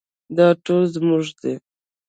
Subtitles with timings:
[0.37, 1.53] دا ټول زموږ دي